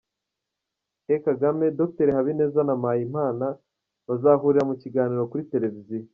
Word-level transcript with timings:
E 1.13 1.15
Kagame, 1.25 1.65
Dr 1.79 2.07
Habineza 2.15 2.61
na 2.67 2.75
Mpayimana 2.81 3.45
bazahurira 4.07 4.61
mu 4.69 4.75
kiganiro 4.81 5.23
kuri 5.31 5.49
televiziyo. 5.53 6.09